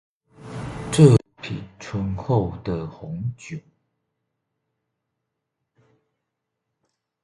[0.91, 3.59] 這瓶醇厚的紅酒